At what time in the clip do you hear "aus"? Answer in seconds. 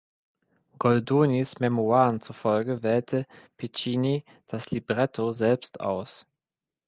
5.79-6.25